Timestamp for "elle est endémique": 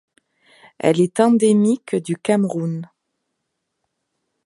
0.79-1.95